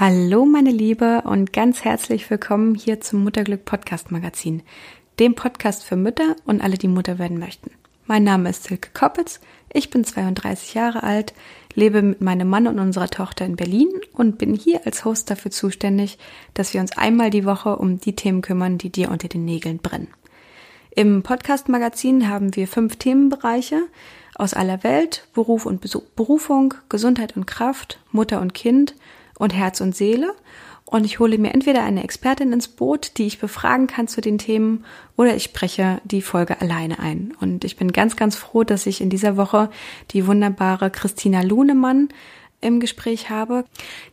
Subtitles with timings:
[0.00, 4.62] Hallo meine Liebe und ganz herzlich willkommen hier zum Mutterglück Podcast Magazin,
[5.18, 7.70] dem Podcast für Mütter und alle, die Mutter werden möchten.
[8.06, 9.40] Mein Name ist Silke Koppitz,
[9.70, 11.34] ich bin 32 Jahre alt,
[11.74, 15.50] lebe mit meinem Mann und unserer Tochter in Berlin und bin hier als Host dafür
[15.50, 16.16] zuständig,
[16.54, 19.80] dass wir uns einmal die Woche um die Themen kümmern, die dir unter den Nägeln
[19.80, 20.08] brennen.
[20.92, 23.82] Im Podcast Magazin haben wir fünf Themenbereiche
[24.34, 25.86] aus aller Welt, Beruf und
[26.16, 28.94] Berufung, Gesundheit und Kraft, Mutter und Kind–
[29.40, 30.34] und Herz und Seele.
[30.84, 34.38] Und ich hole mir entweder eine Expertin ins Boot, die ich befragen kann zu den
[34.38, 34.84] Themen,
[35.16, 37.32] oder ich spreche die Folge alleine ein.
[37.40, 39.70] Und ich bin ganz, ganz froh, dass ich in dieser Woche
[40.10, 42.08] die wunderbare Christina Lunemann
[42.60, 43.64] im Gespräch habe.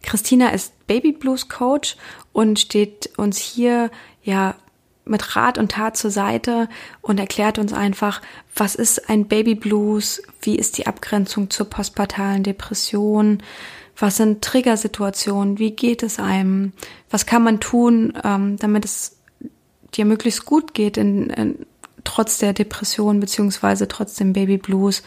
[0.03, 1.97] Christina ist Baby Blues Coach
[2.31, 3.89] und steht uns hier
[4.23, 4.55] ja
[5.03, 6.69] mit Rat und Tat zur Seite
[7.01, 8.21] und erklärt uns einfach,
[8.55, 13.41] was ist ein Baby Blues, wie ist die Abgrenzung zur postpartalen Depression,
[13.99, 15.57] was sind Triggersituationen?
[15.57, 16.73] Wie geht es einem?
[17.09, 19.17] Was kann man tun, ähm, damit es
[19.95, 21.65] dir möglichst gut geht in, in,
[22.03, 25.03] trotz der Depression beziehungsweise trotz dem Baby Blues?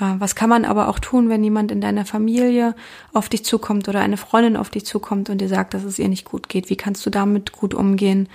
[0.00, 2.74] Äh, was kann man aber auch tun, wenn jemand in deiner Familie
[3.12, 6.08] auf dich zukommt oder eine Freundin auf dich zukommt und dir sagt, dass es ihr
[6.08, 6.70] nicht gut geht?
[6.70, 8.28] Wie kannst du damit gut umgehen?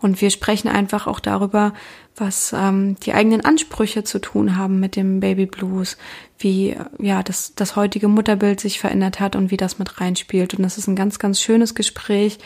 [0.00, 1.72] Und wir sprechen einfach auch darüber,
[2.16, 5.96] was ähm, die eigenen Ansprüche zu tun haben mit dem Baby Blues,
[6.38, 10.54] wie ja das, das heutige Mutterbild sich verändert hat und wie das mit reinspielt.
[10.54, 12.38] Und das ist ein ganz, ganz schönes Gespräch,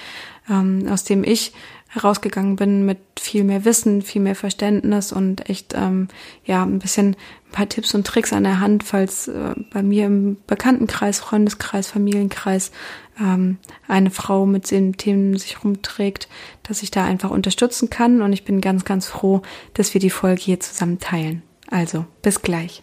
[0.48, 1.52] ähm, aus dem ich
[1.88, 6.08] herausgegangen bin mit viel mehr Wissen, viel mehr Verständnis und echt ähm,
[6.44, 7.16] ja ein bisschen
[7.48, 11.86] ein paar Tipps und Tricks an der Hand, falls äh, bei mir im Bekanntenkreis, Freundeskreis,
[11.86, 12.72] Familienkreis
[13.18, 16.28] ähm, eine Frau mit den Themen sich rumträgt,
[16.62, 18.22] dass ich da einfach unterstützen kann.
[18.22, 19.42] Und ich bin ganz, ganz froh,
[19.74, 21.42] dass wir die Folge hier zusammen teilen.
[21.70, 22.82] Also, bis gleich.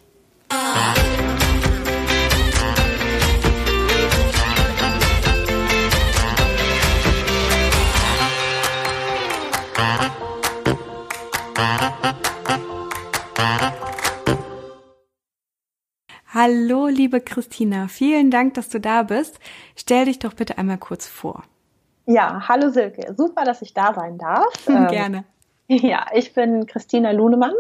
[16.36, 19.40] Hallo, liebe Christina, vielen Dank, dass du da bist.
[19.78, 21.44] Stell dich doch bitte einmal kurz vor.
[22.08, 24.54] Ja, hallo Silke, super, dass ich da sein darf.
[24.66, 25.24] Gerne.
[25.70, 27.54] Ähm, ja, ich bin Christina Lunemann.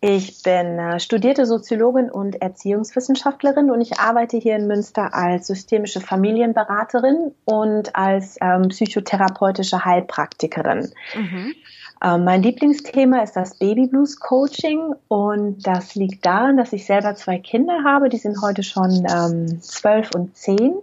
[0.00, 6.00] Ich bin äh, studierte Soziologin und Erziehungswissenschaftlerin und ich arbeite hier in Münster als systemische
[6.00, 10.90] Familienberaterin und als ähm, psychotherapeutische Heilpraktikerin.
[11.14, 11.54] Mhm.
[12.02, 17.14] Ähm, mein Lieblingsthema ist das Baby Blues Coaching und das liegt daran, dass ich selber
[17.14, 20.74] zwei Kinder habe, die sind heute schon ähm, zwölf und zehn.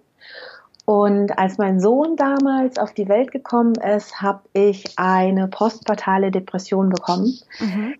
[0.85, 6.89] Und als mein Sohn damals auf die Welt gekommen ist, habe ich eine postpartale Depression
[6.89, 7.95] bekommen, mhm.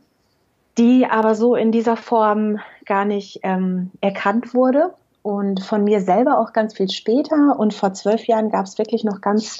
[0.77, 6.39] die aber so in dieser Form gar nicht ähm, erkannt wurde und von mir selber
[6.39, 7.59] auch ganz viel später.
[7.59, 9.59] Und vor zwölf Jahren gab es wirklich noch ganz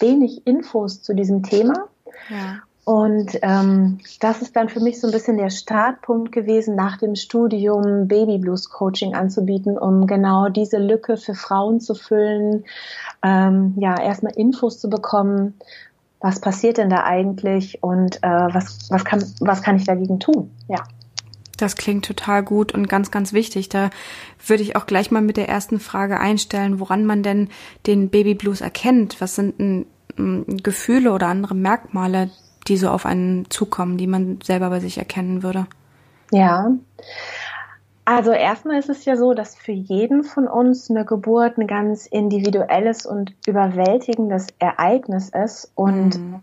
[0.00, 1.86] wenig Infos zu diesem Thema.
[2.28, 2.62] Ja.
[2.88, 7.16] Und ähm, das ist dann für mich so ein bisschen der Startpunkt gewesen, nach dem
[7.16, 12.64] Studium Baby Blues Coaching anzubieten, um genau diese Lücke für Frauen zu füllen,
[13.22, 15.52] ähm, ja, erstmal Infos zu bekommen,
[16.20, 20.50] was passiert denn da eigentlich und äh, was, was, kann, was kann ich dagegen tun?
[20.66, 20.82] Ja.
[21.58, 23.68] Das klingt total gut und ganz, ganz wichtig.
[23.68, 23.90] Da
[24.46, 27.50] würde ich auch gleich mal mit der ersten Frage einstellen, woran man denn
[27.86, 29.20] den Baby Blues erkennt.
[29.20, 29.84] Was sind denn
[30.62, 32.30] Gefühle oder andere Merkmale,
[32.68, 35.66] die so auf einen zukommen, die man selber bei sich erkennen würde?
[36.30, 36.70] Ja.
[38.04, 42.06] Also erstmal ist es ja so, dass für jeden von uns eine Geburt ein ganz
[42.06, 46.40] individuelles und überwältigendes Ereignis ist und mhm.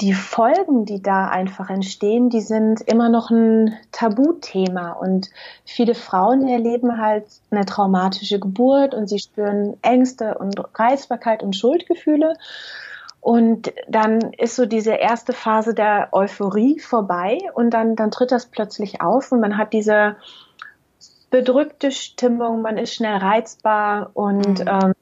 [0.00, 5.28] die Folgen, die da einfach entstehen, die sind immer noch ein Tabuthema und
[5.66, 12.32] viele Frauen erleben halt eine traumatische Geburt und sie spüren Ängste und Reizbarkeit und Schuldgefühle
[13.20, 18.46] und dann ist so diese erste Phase der Euphorie vorbei und dann, dann tritt das
[18.46, 20.16] plötzlich auf und man hat diese
[21.30, 24.68] bedrückte Stimmung, man ist schnell reizbar und mhm.
[24.68, 24.92] ähm,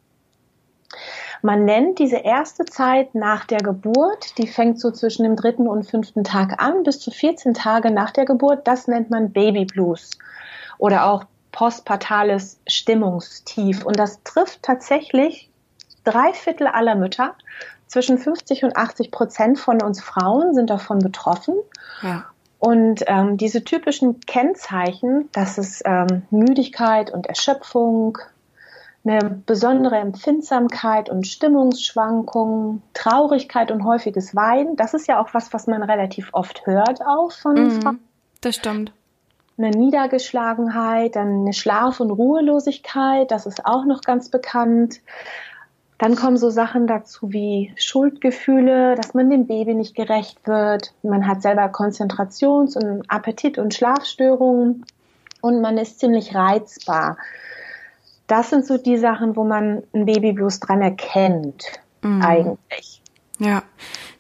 [1.42, 5.84] man nennt diese erste Zeit nach der Geburt, die fängt so zwischen dem dritten und
[5.84, 10.10] fünften Tag an, bis zu 14 Tage nach der Geburt, das nennt man Baby Blues
[10.78, 13.84] oder auch postpartales Stimmungstief.
[13.84, 15.50] Und das trifft tatsächlich
[16.04, 17.34] drei Viertel aller Mütter
[17.86, 21.54] zwischen 50 und 80 Prozent von uns Frauen sind davon betroffen.
[22.02, 22.26] Ja.
[22.58, 28.18] Und ähm, diese typischen Kennzeichen, das ist ähm, Müdigkeit und Erschöpfung,
[29.04, 35.68] eine besondere Empfindsamkeit und Stimmungsschwankungen, Traurigkeit und häufiges Weinen, das ist ja auch was, was
[35.68, 37.98] man relativ oft hört auch von mhm, Frauen.
[38.40, 38.92] Das stimmt.
[39.58, 45.00] Eine Niedergeschlagenheit, dann eine Schlaf- und Ruhelosigkeit, das ist auch noch ganz bekannt
[45.98, 50.92] dann kommen so Sachen dazu wie Schuldgefühle, dass man dem Baby nicht gerecht wird.
[51.02, 54.84] Man hat selber Konzentrations- und Appetit- und Schlafstörungen
[55.40, 57.16] und man ist ziemlich reizbar.
[58.26, 61.64] Das sind so die Sachen, wo man ein Babyblues dran erkennt,
[62.02, 62.22] mhm.
[62.22, 63.00] eigentlich.
[63.38, 63.62] Ja,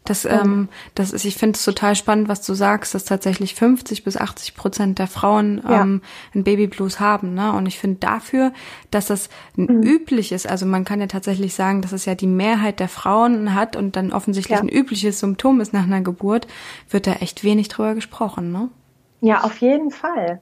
[0.08, 4.04] das, ähm, das ist, ich finde es total spannend, was du sagst, dass tatsächlich 50
[4.04, 5.82] bis 80 Prozent der Frauen ja.
[5.82, 6.02] ähm,
[6.34, 7.34] ein Babyblues haben.
[7.34, 7.52] Ne?
[7.52, 8.52] Und ich finde dafür,
[8.90, 9.82] dass das mhm.
[9.82, 13.54] üblich ist, also man kann ja tatsächlich sagen, dass es ja die Mehrheit der Frauen
[13.54, 14.62] hat und dann offensichtlich ja.
[14.62, 16.46] ein übliches Symptom ist nach einer Geburt,
[16.90, 18.52] wird da echt wenig drüber gesprochen.
[18.52, 18.68] Ne?
[19.20, 20.40] Ja, auf jeden Fall.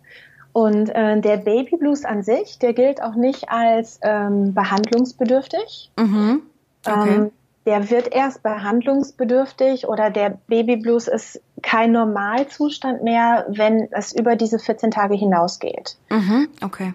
[0.53, 5.91] Und äh, der Babyblues an sich, der gilt auch nicht als ähm, behandlungsbedürftig.
[5.99, 6.43] Mhm.
[6.87, 7.15] Okay.
[7.15, 7.31] Ähm,
[7.67, 14.59] der wird erst behandlungsbedürftig oder der Babyblues ist kein Normalzustand mehr, wenn es über diese
[14.59, 15.97] 14 Tage hinausgeht.
[16.11, 16.93] Mhm, okay.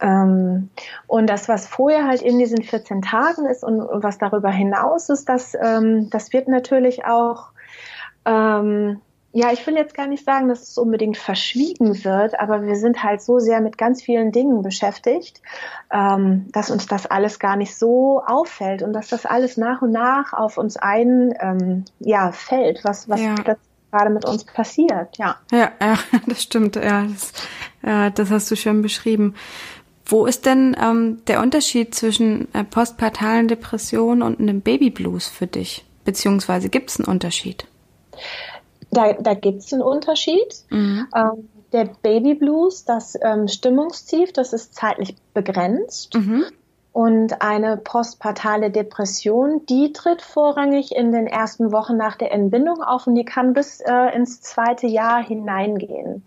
[0.00, 0.70] Ähm,
[1.06, 5.08] und das, was vorher halt in diesen 14 Tagen ist und, und was darüber hinaus
[5.08, 7.48] ist, das, ähm, das wird natürlich auch
[8.24, 9.00] ähm,
[9.32, 13.04] ja, ich will jetzt gar nicht sagen, dass es unbedingt verschwiegen wird, aber wir sind
[13.04, 15.40] halt so sehr mit ganz vielen Dingen beschäftigt,
[15.92, 19.92] ähm, dass uns das alles gar nicht so auffällt und dass das alles nach und
[19.92, 23.36] nach auf uns ein ähm, ja, fällt, was, was ja.
[23.92, 25.16] gerade mit uns passiert.
[25.16, 25.36] Ja.
[25.52, 25.96] ja, ja,
[26.26, 26.74] das stimmt.
[26.74, 27.32] Ja, das,
[27.84, 29.36] ja, das hast du schon beschrieben.
[30.06, 35.84] Wo ist denn ähm, der Unterschied zwischen äh, postpartalen Depressionen und einem Babyblues für dich?
[36.04, 37.68] Beziehungsweise gibt es einen Unterschied?
[38.90, 40.64] Da, da gibt es einen Unterschied.
[40.70, 41.06] Mhm.
[41.14, 46.14] Ähm, der Baby Blues, das ähm, Stimmungstief, das ist zeitlich begrenzt.
[46.14, 46.44] Mhm.
[46.92, 53.06] Und eine postpartale Depression, die tritt vorrangig in den ersten Wochen nach der Entbindung auf
[53.06, 56.24] und die kann bis äh, ins zweite Jahr hineingehen.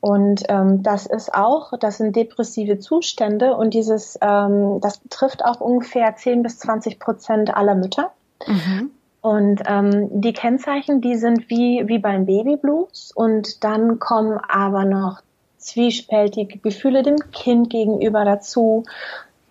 [0.00, 5.62] Und ähm, das ist auch, das sind depressive Zustände und dieses, ähm, das betrifft auch
[5.62, 8.12] ungefähr 10 bis 20 Prozent aller Mütter.
[8.46, 8.90] Mhm.
[9.24, 15.22] Und ähm, die Kennzeichen, die sind wie, wie beim Babyblues und dann kommen aber noch
[15.56, 18.84] zwiespältige Gefühle dem Kind gegenüber dazu.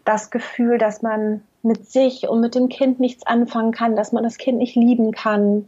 [0.06, 4.22] Das Gefühl, dass man mit sich und mit dem Kind nichts anfangen kann, dass man
[4.22, 5.66] das Kind nicht lieben kann.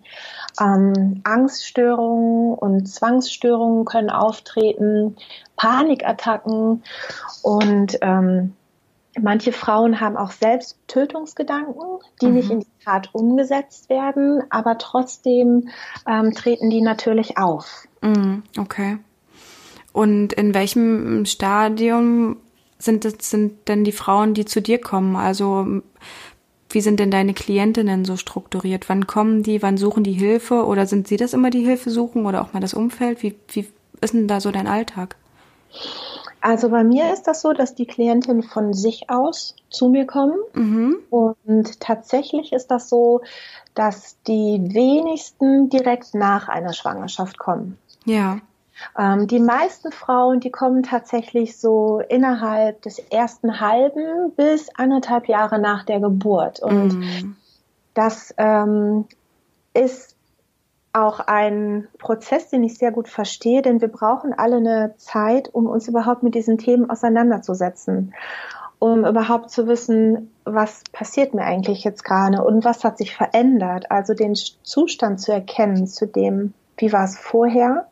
[0.61, 5.17] Ähm, Angststörungen und Zwangsstörungen können auftreten,
[5.55, 6.83] Panikattacken
[7.41, 8.53] und ähm,
[9.21, 12.33] Manche Frauen haben auch selbst Tötungsgedanken, die mhm.
[12.33, 15.69] nicht in die Tat umgesetzt werden, aber trotzdem
[16.07, 17.87] ähm, treten die natürlich auf.
[18.01, 18.97] Mhm, okay.
[19.93, 22.37] Und in welchem Stadium
[22.77, 25.15] sind, es, sind denn die Frauen, die zu dir kommen?
[25.15, 25.81] Also
[26.69, 28.89] wie sind denn deine Klientinnen so strukturiert?
[28.89, 29.61] Wann kommen die?
[29.61, 30.65] Wann suchen die Hilfe?
[30.65, 32.25] Oder sind sie das immer, die Hilfe suchen?
[32.25, 33.23] Oder auch mal das Umfeld?
[33.23, 33.67] Wie, wie
[34.01, 35.15] ist denn da so dein Alltag?
[36.45, 40.37] Also bei mir ist das so, dass die Klientinnen von sich aus zu mir kommen.
[40.53, 40.97] Mhm.
[41.09, 43.21] Und tatsächlich ist das so,
[43.73, 47.79] dass die wenigsten direkt nach einer Schwangerschaft kommen.
[48.05, 48.41] Ja.
[48.95, 55.57] Ähm, die meisten Frauen, die kommen tatsächlich so innerhalb des ersten halben bis anderthalb Jahre
[55.57, 56.59] nach der Geburt.
[56.59, 57.35] Und mhm.
[57.95, 59.05] das ähm,
[59.73, 60.14] ist
[60.95, 65.67] auch ein Prozess, den ich sehr gut verstehe, denn wir brauchen alle eine Zeit, um
[65.67, 68.13] uns überhaupt mit diesen Themen auseinanderzusetzen,
[68.79, 73.91] um überhaupt zu wissen, was passiert mir eigentlich jetzt gerade und was hat sich verändert,
[73.91, 77.87] also den Zustand zu erkennen zu dem, wie war es vorher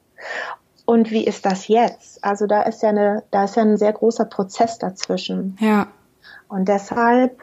[0.85, 2.23] und wie ist das jetzt?
[2.23, 5.57] Also da ist ja eine, da ist ja ein sehr großer Prozess dazwischen.
[5.59, 5.87] Ja.
[6.47, 7.41] Und deshalb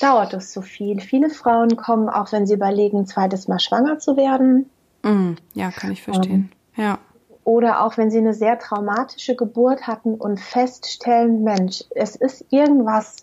[0.00, 1.00] dauert es so viel.
[1.00, 4.70] Viele Frauen kommen, auch wenn sie überlegen, zweites Mal schwanger zu werden,
[5.02, 6.52] Mm, ja, kann ich verstehen.
[6.76, 6.98] Ähm, ja.
[7.44, 13.16] Oder auch wenn sie eine sehr traumatische Geburt hatten und feststellen, Mensch, es ist irgendwas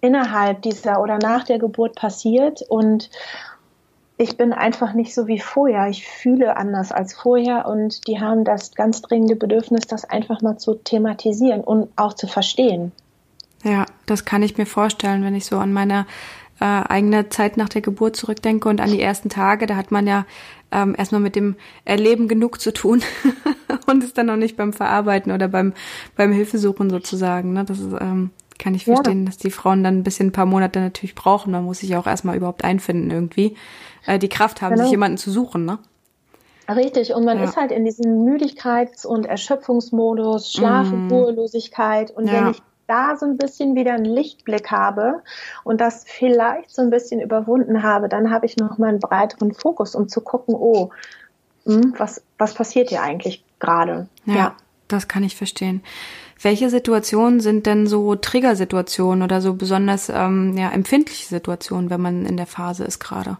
[0.00, 3.10] innerhalb dieser oder nach der Geburt passiert und
[4.18, 5.88] ich bin einfach nicht so wie vorher.
[5.88, 10.58] Ich fühle anders als vorher und die haben das ganz dringende Bedürfnis, das einfach mal
[10.58, 12.92] zu thematisieren und auch zu verstehen.
[13.64, 16.06] Ja, das kann ich mir vorstellen, wenn ich so an meine
[16.62, 19.66] äh, eigene Zeit nach der Geburt zurückdenke und an die ersten Tage.
[19.66, 20.26] Da hat man ja
[20.70, 23.02] ähm, erstmal mit dem Erleben genug zu tun
[23.88, 25.72] und ist dann noch nicht beim Verarbeiten oder beim,
[26.16, 27.52] beim Hilfesuchen sozusagen.
[27.52, 27.64] Ne?
[27.64, 29.26] Das ist, ähm, kann ich verstehen, ja.
[29.26, 31.50] dass die Frauen dann ein bisschen ein paar Monate natürlich brauchen.
[31.50, 33.56] Man muss sich auch erstmal überhaupt einfinden irgendwie.
[34.06, 34.84] Äh, die Kraft haben, genau.
[34.84, 35.80] sich jemanden zu suchen, ne?
[36.68, 37.44] Richtig, und man ja.
[37.44, 41.12] ist halt in diesem Müdigkeits- und Erschöpfungsmodus, Schlaf- und mm.
[41.12, 42.12] Ruhelosigkeit.
[42.12, 42.34] Und ja.
[42.34, 42.62] wenn ich
[42.92, 45.22] da so ein bisschen wieder einen Lichtblick habe
[45.64, 49.54] und das vielleicht so ein bisschen überwunden habe, dann habe ich noch mal einen breiteren
[49.54, 50.90] Fokus, um zu gucken, oh,
[51.64, 54.08] hm, was, was passiert hier eigentlich gerade?
[54.26, 54.56] Ja, ja,
[54.88, 55.82] das kann ich verstehen.
[56.40, 62.26] Welche Situationen sind denn so Triggersituationen oder so besonders ähm, ja, empfindliche Situationen, wenn man
[62.26, 63.38] in der Phase ist gerade?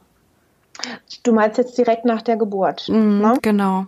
[1.24, 2.88] Du meinst jetzt direkt nach der Geburt.
[2.88, 3.34] Mhm, ne?
[3.42, 3.86] Genau.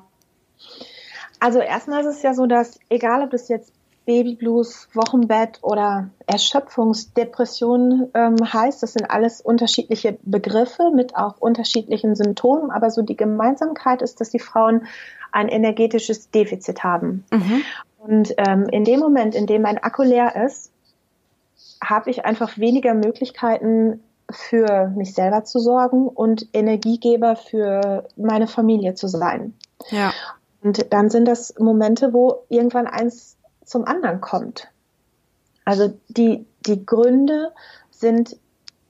[1.41, 3.73] Also erstmal ist es ja so, dass egal ob das jetzt
[4.07, 12.71] Babyblues, Wochenbett oder Erschöpfungsdepression ähm, heißt, das sind alles unterschiedliche Begriffe mit auch unterschiedlichen Symptomen,
[12.71, 14.87] aber so die Gemeinsamkeit ist, dass die Frauen
[15.33, 17.25] ein energetisches Defizit haben.
[17.31, 17.63] Mhm.
[17.99, 20.71] Und ähm, in dem Moment, in dem mein Akku leer ist,
[21.83, 28.95] habe ich einfach weniger Möglichkeiten für mich selber zu sorgen und Energiegeber für meine Familie
[28.95, 29.55] zu sein.
[29.91, 30.13] Ja.
[30.63, 34.69] Und dann sind das Momente, wo irgendwann eins zum anderen kommt.
[35.65, 37.53] Also die, die Gründe
[37.91, 38.37] sind,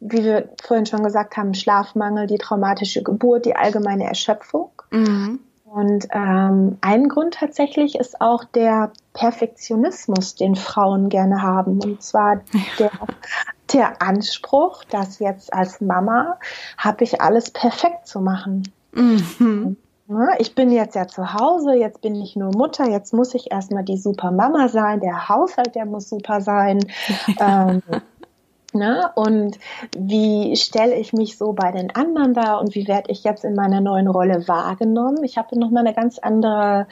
[0.01, 4.71] wie wir vorhin schon gesagt haben, Schlafmangel, die traumatische Geburt, die allgemeine Erschöpfung.
[4.91, 5.41] Mhm.
[5.65, 11.81] Und ähm, ein Grund tatsächlich ist auch der Perfektionismus, den Frauen gerne haben.
[11.81, 12.43] Und zwar
[12.79, 12.93] der,
[13.73, 16.39] der Anspruch, dass jetzt als Mama
[16.79, 18.73] habe ich alles perfekt zu machen.
[18.93, 19.77] Mhm.
[20.39, 23.85] Ich bin jetzt ja zu Hause, jetzt bin ich nur Mutter, jetzt muss ich erstmal
[23.85, 26.81] die super Mama sein, der Haushalt, der muss super sein.
[27.41, 27.83] ähm,
[28.75, 29.09] Ne?
[29.15, 29.59] Und
[29.97, 33.55] wie stelle ich mich so bei den anderen da und wie werde ich jetzt in
[33.55, 35.23] meiner neuen Rolle wahrgenommen?
[35.23, 36.89] Ich habe nochmal eine ganz andere,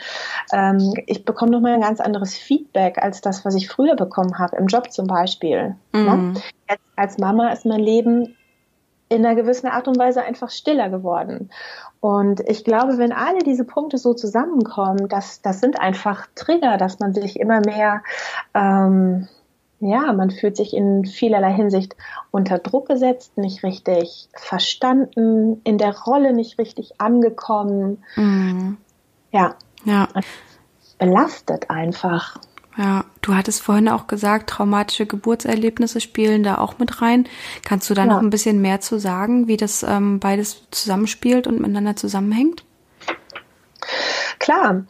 [0.53, 4.57] ähm, ich bekomme nochmal ein ganz anderes Feedback als das, was ich früher bekommen habe,
[4.57, 5.75] im Job zum Beispiel.
[5.93, 6.03] Ne?
[6.03, 6.35] Ne?
[6.69, 8.37] Als, als Mama ist mein Leben
[9.13, 11.51] in einer gewissen Art und Weise einfach stiller geworden.
[12.01, 16.99] Und ich glaube, wenn alle diese Punkte so zusammenkommen, das, das sind einfach Trigger, dass
[16.99, 18.03] man sich immer mehr,
[18.55, 19.29] ähm,
[19.81, 21.97] ja, man fühlt sich in vielerlei Hinsicht
[22.31, 28.03] unter Druck gesetzt, nicht richtig verstanden, in der Rolle nicht richtig angekommen.
[28.17, 28.79] Mhm.
[29.31, 29.55] Ja.
[29.85, 30.09] Ja.
[30.99, 32.39] Belastet einfach.
[32.77, 37.29] Ja, du hattest vorhin auch gesagt, traumatische Geburtserlebnisse spielen da auch mit rein.
[37.65, 38.09] Kannst du da ja.
[38.09, 42.65] noch ein bisschen mehr zu sagen, wie das ähm, beides zusammenspielt und miteinander zusammenhängt?
[44.39, 44.85] Klar,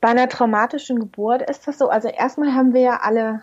[0.00, 1.88] bei einer traumatischen Geburt ist das so.
[1.88, 3.42] Also erstmal haben wir ja alle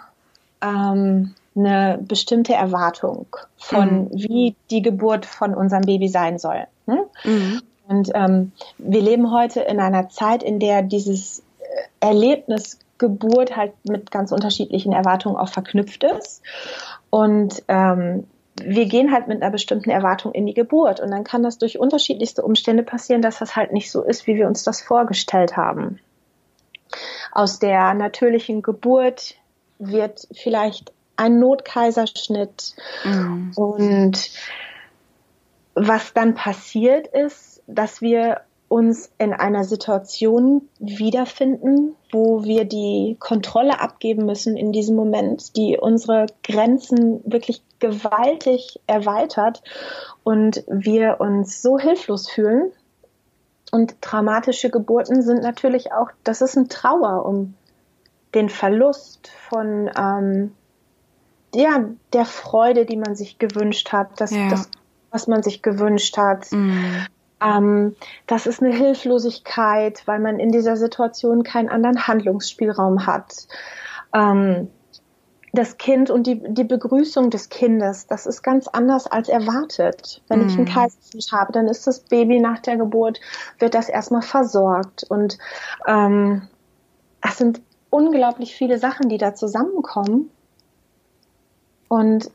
[0.61, 4.09] ähm, eine bestimmte Erwartung von, mhm.
[4.13, 6.65] wie die Geburt von unserem Baby sein soll.
[6.87, 6.99] Hm?
[7.23, 7.61] Mhm.
[7.87, 13.73] Und ähm, wir leben heute in einer Zeit, in der dieses äh, Erlebnis Geburt halt
[13.83, 16.41] mit ganz unterschiedlichen Erwartungen auch verknüpft ist.
[17.09, 18.27] Und ähm,
[18.61, 20.99] wir gehen halt mit einer bestimmten Erwartung in die Geburt.
[20.99, 24.35] Und dann kann das durch unterschiedlichste Umstände passieren, dass das halt nicht so ist, wie
[24.35, 25.99] wir uns das vorgestellt haben.
[27.31, 29.35] Aus der natürlichen Geburt
[29.79, 32.75] wird vielleicht ein Notkaiserschnitt.
[33.03, 33.51] Mhm.
[33.55, 34.31] Und
[35.73, 38.41] was dann passiert ist, dass wir
[38.73, 45.77] uns in einer Situation wiederfinden, wo wir die Kontrolle abgeben müssen in diesem Moment, die
[45.79, 49.61] unsere Grenzen wirklich gewaltig erweitert
[50.23, 52.71] und wir uns so hilflos fühlen.
[53.71, 57.53] Und traumatische Geburten sind natürlich auch, das ist ein Trauer um
[58.33, 60.55] den Verlust von ähm,
[61.53, 64.49] ja, der Freude, die man sich gewünscht hat, das, ja.
[64.49, 64.67] das
[65.11, 66.51] was man sich gewünscht hat.
[66.51, 67.05] Mhm.
[67.43, 67.95] Ähm,
[68.27, 73.47] das ist eine Hilflosigkeit, weil man in dieser Situation keinen anderen Handlungsspielraum hat.
[74.13, 74.69] Ähm,
[75.55, 80.23] das Kind und die, die Begrüßung des Kindes, das ist ganz anders als erwartet.
[80.27, 80.47] Wenn mm.
[80.47, 80.69] ich einen mhm.
[80.69, 83.19] Kaiserschnitt habe, dann ist das Baby nach der Geburt,
[83.59, 85.03] wird das erstmal versorgt.
[85.09, 85.37] Und
[85.85, 86.47] ähm,
[87.21, 90.31] es sind unglaublich viele Sachen, die da zusammenkommen
[91.87, 92.31] und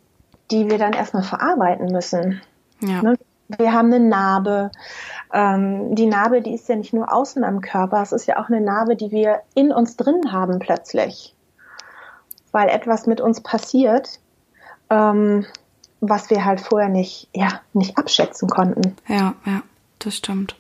[0.53, 2.41] die wir dann erstmal verarbeiten müssen.
[2.81, 3.03] Ja.
[3.03, 3.19] Ne?
[3.57, 4.71] Wir haben eine Narbe.
[5.33, 8.49] Ähm, die Narbe, die ist ja nicht nur außen am Körper, es ist ja auch
[8.49, 11.35] eine Narbe, die wir in uns drin haben plötzlich.
[12.53, 14.21] Weil etwas mit uns passiert,
[14.91, 15.47] ähm,
[16.01, 18.97] was wir halt vorher nicht, ja, nicht abschätzen konnten.
[19.07, 19.63] Ja, ja,
[19.99, 20.55] das stimmt.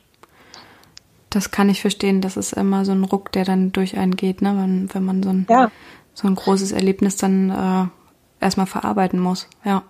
[1.31, 2.21] Das kann ich verstehen.
[2.21, 4.57] Das ist immer so ein Ruck, der dann durch einen geht, ne?
[4.57, 5.71] wenn, wenn man so ein, ja.
[6.15, 9.47] so ein großes Erlebnis dann äh, erstmal verarbeiten muss.
[9.65, 9.83] Ja.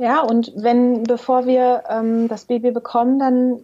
[0.00, 3.60] Ja, und wenn, bevor wir ähm, das Baby bekommen, dann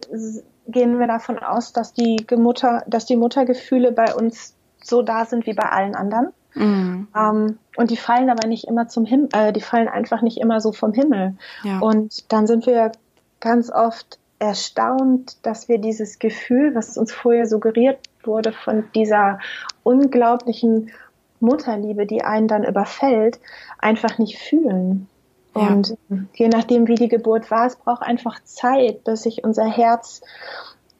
[0.67, 5.47] gehen wir davon aus, dass die Mutter, dass die Muttergefühle bei uns so da sind
[5.47, 6.27] wie bei allen anderen.
[6.53, 7.07] Mhm.
[7.15, 10.61] Ähm, und die fallen aber nicht immer zum Himmel, äh, die fallen einfach nicht immer
[10.61, 11.35] so vom Himmel.
[11.63, 11.79] Ja.
[11.79, 12.91] Und dann sind wir
[13.39, 19.39] ganz oft erstaunt, dass wir dieses Gefühl, was uns vorher suggeriert wurde von dieser
[19.81, 20.91] unglaublichen
[21.39, 23.39] Mutterliebe, die einen dann überfällt,
[23.79, 25.09] einfach nicht fühlen.
[25.57, 26.17] Und ja.
[26.35, 30.21] je nachdem, wie die Geburt war, es braucht einfach Zeit, bis sich unser Herz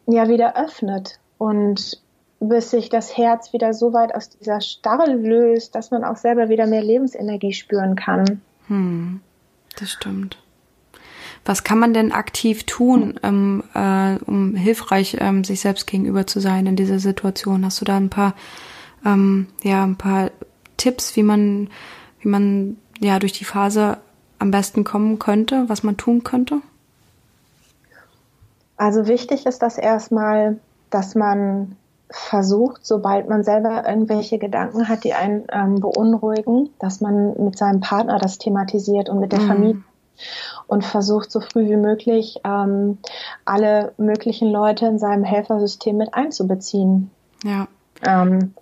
[0.05, 2.01] ja wieder öffnet und
[2.39, 6.49] bis sich das Herz wieder so weit aus dieser Starre löst, dass man auch selber
[6.49, 8.41] wieder mehr Lebensenergie spüren kann.
[8.67, 9.21] Hm,
[9.79, 10.37] das stimmt.
[11.45, 16.39] Was kann man denn aktiv tun, ähm, äh, um hilfreich ähm, sich selbst gegenüber zu
[16.39, 17.63] sein in dieser Situation?
[17.63, 18.33] Hast du da ein paar,
[19.05, 20.31] ähm, ja, ein paar
[20.75, 21.69] Tipps, wie man,
[22.19, 23.97] wie man ja durch die Phase
[24.39, 26.61] am besten kommen könnte, was man tun könnte?
[28.77, 31.75] Also wichtig ist das erstmal, dass man
[32.09, 37.81] versucht, sobald man selber irgendwelche Gedanken hat, die einen ähm, beunruhigen, dass man mit seinem
[37.81, 39.47] Partner das thematisiert und mit der mhm.
[39.47, 39.83] Familie
[40.67, 42.97] und versucht so früh wie möglich ähm,
[43.45, 47.11] alle möglichen Leute in seinem Helfersystem mit einzubeziehen.
[47.43, 47.67] Ja.
[48.05, 48.53] Ähm,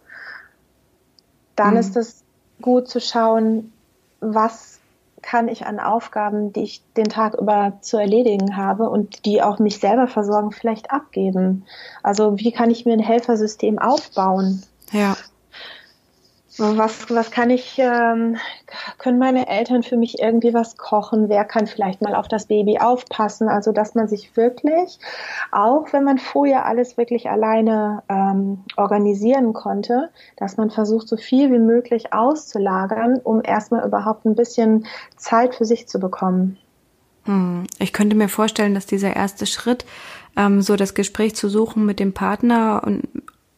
[1.55, 1.79] dann mhm.
[1.79, 2.23] ist es
[2.61, 3.71] gut zu schauen,
[4.19, 4.74] was
[5.25, 9.57] kann ich an Aufgaben, die ich den Tag über zu erledigen habe und die auch
[9.57, 11.65] mich selber versorgen, vielleicht abgeben.
[12.03, 14.61] Also wie kann ich mir ein Helfersystem aufbauen?
[14.91, 15.17] Ja.
[16.57, 18.37] Was, was kann ich, ähm,
[18.97, 21.27] können meine Eltern für mich irgendwie was kochen?
[21.27, 23.49] Wer kann vielleicht mal auf das Baby aufpassen?
[23.49, 24.99] Also, dass man sich wirklich,
[25.51, 31.51] auch wenn man vorher alles wirklich alleine ähm, organisieren konnte, dass man versucht, so viel
[31.51, 34.85] wie möglich auszulagern, um erstmal überhaupt ein bisschen
[35.17, 36.57] Zeit für sich zu bekommen.
[37.25, 37.65] Hm.
[37.79, 39.85] Ich könnte mir vorstellen, dass dieser erste Schritt,
[40.37, 43.07] ähm, so das Gespräch zu suchen mit dem Partner und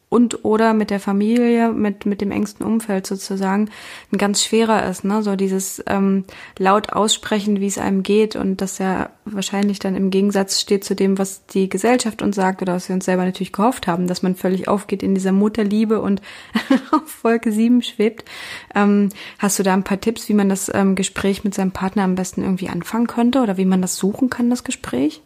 [0.08, 3.68] und oder mit der Familie, mit, mit dem engsten Umfeld sozusagen,
[4.10, 5.22] ein ganz schwerer ist, ne?
[5.22, 6.24] So dieses ähm,
[6.58, 10.94] laut aussprechen, wie es einem geht und das ja wahrscheinlich dann im Gegensatz steht zu
[10.94, 14.22] dem, was die Gesellschaft uns sagt oder was wir uns selber natürlich gehofft haben, dass
[14.22, 16.22] man völlig aufgeht in dieser Mutterliebe und
[16.90, 18.28] auf Wolke 7 schwebt.
[18.74, 22.04] Ähm, hast du da ein paar Tipps, wie man das ähm, Gespräch mit seinem Partner
[22.04, 25.22] am besten irgendwie anfangen könnte oder wie man das suchen kann, das Gespräch?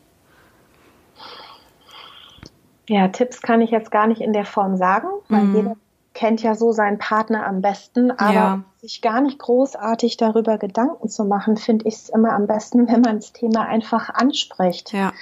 [2.92, 5.56] Ja, Tipps kann ich jetzt gar nicht in der Form sagen, weil mhm.
[5.56, 5.76] jeder
[6.12, 8.62] kennt ja so seinen Partner am besten, aber ja.
[8.82, 13.00] sich gar nicht großartig darüber Gedanken zu machen, finde ich es immer am besten, wenn
[13.00, 14.92] man das Thema einfach anspricht.
[14.92, 15.14] Ja.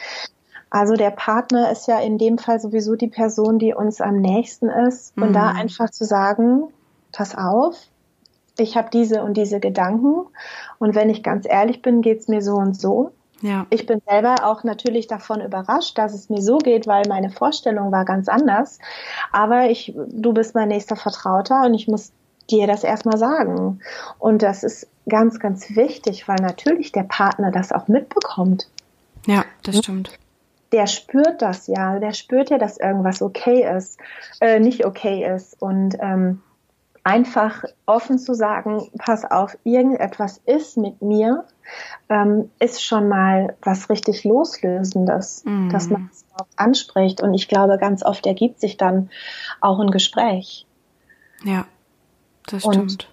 [0.68, 4.68] Also der Partner ist ja in dem Fall sowieso die Person, die uns am nächsten
[4.68, 5.16] ist.
[5.16, 5.22] Mhm.
[5.22, 5.58] Und da mhm.
[5.60, 6.72] einfach zu sagen,
[7.12, 7.76] pass auf,
[8.58, 10.26] ich habe diese und diese Gedanken.
[10.80, 13.12] Und wenn ich ganz ehrlich bin, geht's mir so und so.
[13.42, 13.66] Ja.
[13.70, 17.90] Ich bin selber auch natürlich davon überrascht, dass es mir so geht, weil meine Vorstellung
[17.90, 18.78] war ganz anders.
[19.32, 22.12] Aber ich, du bist mein nächster Vertrauter und ich muss
[22.50, 23.80] dir das erstmal sagen.
[24.18, 28.68] Und das ist ganz, ganz wichtig, weil natürlich der Partner das auch mitbekommt.
[29.26, 30.18] Ja, das stimmt.
[30.72, 33.98] Der spürt das ja, der spürt ja, dass irgendwas okay ist,
[34.40, 35.60] äh, nicht okay ist.
[35.60, 36.42] Und ähm,
[37.04, 41.44] einfach offen zu sagen, pass auf, irgendetwas ist mit mir,
[42.08, 45.70] ähm, ist schon mal was richtig Loslösendes, mm.
[45.70, 47.22] dass man es auch anspricht.
[47.22, 49.10] Und ich glaube, ganz oft ergibt sich dann
[49.60, 50.66] auch ein Gespräch.
[51.44, 51.66] Ja,
[52.46, 52.78] das stimmt.
[52.78, 53.08] Und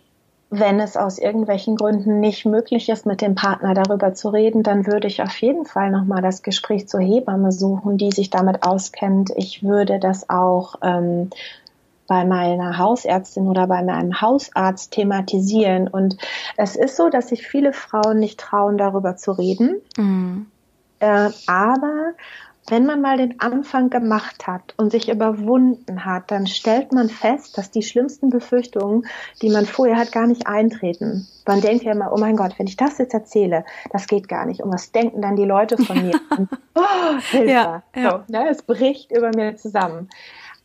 [0.50, 4.88] wenn es aus irgendwelchen Gründen nicht möglich ist, mit dem Partner darüber zu reden, dann
[4.88, 9.32] würde ich auf jeden Fall nochmal das Gespräch zur Hebamme suchen, die sich damit auskennt.
[9.36, 11.30] Ich würde das auch ähm,
[12.07, 15.87] bei meiner Hausärztin oder bei meinem Hausarzt thematisieren.
[15.87, 16.17] Und
[16.55, 19.81] es ist so, dass sich viele Frauen nicht trauen, darüber zu reden.
[19.97, 20.47] Mhm.
[20.99, 22.13] Äh, aber
[22.69, 27.57] wenn man mal den Anfang gemacht hat und sich überwunden hat, dann stellt man fest,
[27.57, 29.05] dass die schlimmsten Befürchtungen,
[29.41, 31.27] die man vorher hat, gar nicht eintreten.
[31.45, 34.45] Man denkt ja immer, oh mein Gott, wenn ich das jetzt erzähle, das geht gar
[34.45, 34.61] nicht.
[34.61, 36.19] Und was denken dann die Leute von mir?
[36.75, 37.49] oh, Hilfe.
[37.49, 38.11] Ja, ja.
[38.11, 40.09] So, ne, es bricht über mir zusammen.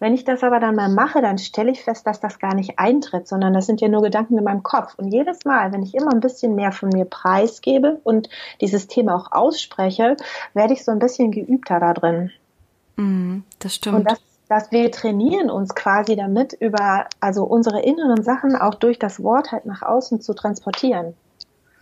[0.02, 2.76] Wenn ich das aber dann mal mache, dann stelle ich fest, dass das gar nicht
[2.76, 4.94] eintritt, sondern das sind ja nur Gedanken in meinem Kopf.
[4.96, 8.28] Und jedes Mal, wenn ich immer ein bisschen mehr von mir preisgebe und
[8.60, 10.16] dieses Thema auch ausspreche,
[10.54, 12.32] werde ich so ein bisschen geübter da drin.
[12.96, 13.98] Mm, das stimmt.
[13.98, 18.98] Und das, dass wir trainieren uns quasi damit, über also unsere inneren Sachen auch durch
[18.98, 21.14] das Wort halt nach außen zu transportieren.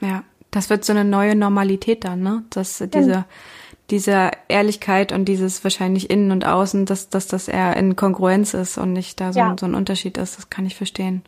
[0.00, 2.42] Ja, das wird so eine neue Normalität dann, ne?
[2.50, 3.24] Dass diese
[3.90, 8.54] ja diese Ehrlichkeit und dieses wahrscheinlich innen und außen, dass, dass das eher in Kongruenz
[8.54, 9.56] ist und nicht da so, ja.
[9.58, 10.38] so ein Unterschied ist.
[10.38, 11.22] Das kann ich verstehen.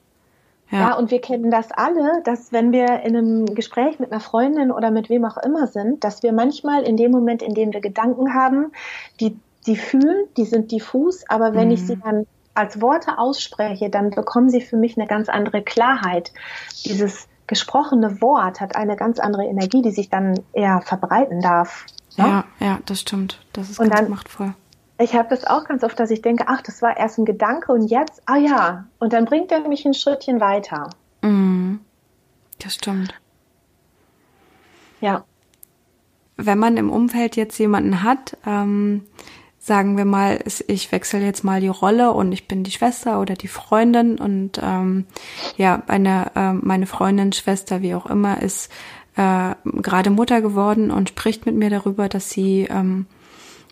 [0.71, 0.79] Ja.
[0.81, 4.71] ja, und wir kennen das alle, dass wenn wir in einem Gespräch mit einer Freundin
[4.71, 7.83] oder mit wem auch immer sind, dass wir manchmal in dem Moment, in dem wir
[7.83, 8.73] Gedanken haben,
[9.21, 11.75] die, die fühlen, die sind diffus, aber wenn mhm.
[11.75, 16.33] ich sie dann als Worte ausspreche, dann bekommen sie für mich eine ganz andere Klarheit.
[16.87, 21.87] Dieses gesprochene Wort hat eine ganz andere Energie, die sich dann eher verbreiten darf.
[22.17, 22.27] Ja,
[22.61, 23.41] ja, ja das stimmt.
[23.53, 24.55] Das ist und ganz dann, machtvoll.
[24.99, 27.73] Ich habe das auch ganz oft, dass ich denke, ach, das war erst ein Gedanke
[27.73, 30.91] und jetzt, ah ja, und dann bringt er mich ein Schrittchen weiter.
[31.23, 31.77] Mm,
[32.59, 33.15] das stimmt.
[35.01, 35.25] Ja.
[36.37, 39.03] Wenn man im Umfeld jetzt jemanden hat, ähm,
[39.59, 43.35] sagen wir mal, ich wechsle jetzt mal die Rolle und ich bin die Schwester oder
[43.35, 45.07] die Freundin und ähm,
[45.57, 48.73] ja, eine, äh, meine Freundin, Schwester, wie auch immer, ist
[49.17, 53.07] äh, gerade Mutter geworden und spricht mit mir darüber, dass sie ähm,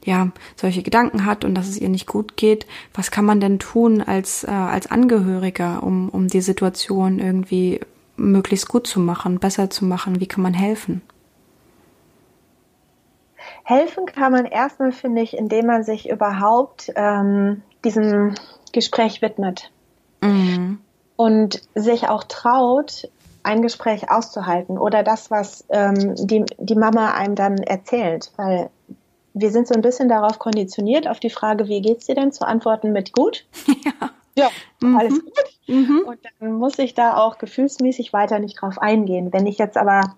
[0.05, 2.67] ja solche Gedanken hat und dass es ihr nicht gut geht.
[2.95, 7.81] Was kann man denn tun als äh, als Angehöriger, um um die Situation irgendwie
[8.17, 10.21] möglichst gut zu machen, besser zu machen?
[10.21, 11.03] Wie kann man helfen?
[13.65, 18.35] Helfen kann man erstmal, finde ich, indem man sich überhaupt ähm, diesem
[18.73, 19.71] Gespräch widmet.
[20.21, 20.79] Mhm.
[21.17, 23.09] Und sich auch traut,
[23.43, 28.33] ein Gespräch auszuhalten oder das, was ähm, die, die Mama einem dann erzählt.
[28.37, 28.71] Weil
[29.35, 32.47] wir sind so ein bisschen darauf konditioniert, auf die Frage, wie geht's dir denn, zu
[32.47, 33.47] antworten mit gut.
[33.85, 34.11] Ja.
[34.37, 34.51] Ja,
[34.81, 34.97] mhm.
[34.97, 35.33] alles gut.
[35.67, 36.05] Mhm.
[36.07, 39.33] Und dann muss ich da auch gefühlsmäßig weiter nicht drauf eingehen.
[39.33, 40.15] Wenn ich jetzt aber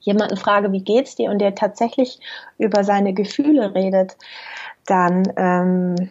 [0.00, 2.20] jemanden frage, wie geht's dir und der tatsächlich
[2.58, 4.16] über seine Gefühle redet,
[4.86, 6.10] dann ähm,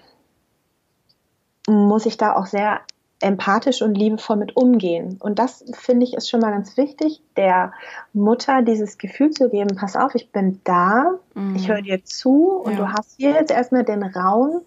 [1.68, 2.82] muss ich da auch sehr
[3.22, 5.18] empathisch und liebevoll mit umgehen.
[5.20, 7.74] Und das finde ich ist schon mal ganz wichtig, der
[8.14, 11.56] Mutter dieses Gefühl zu geben, pass auf, ich bin da, mhm.
[11.56, 12.78] ich höre dir zu und ja.
[12.78, 14.62] du hast hier jetzt erstmal den Raum,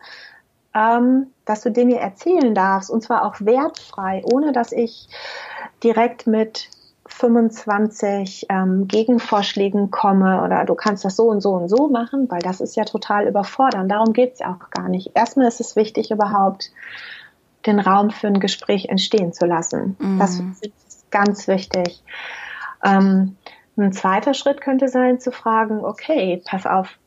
[0.74, 5.08] ähm, dass du mir erzählen darfst und zwar auch wertfrei, ohne dass ich
[5.82, 6.68] direkt mit
[7.06, 12.40] 25 ähm, Gegenvorschlägen komme oder du kannst das so und so und so machen, weil
[12.40, 13.88] das ist ja total überfordern.
[13.88, 15.12] Darum geht es ja auch gar nicht.
[15.14, 16.70] Erstmal ist es wichtig, überhaupt
[17.66, 19.96] den Raum für ein Gespräch entstehen zu lassen.
[19.98, 20.18] Mhm.
[20.18, 22.02] Das ist ganz wichtig.
[22.84, 23.36] Ähm,
[23.76, 26.98] ein zweiter Schritt könnte sein, zu fragen, okay, pass auf,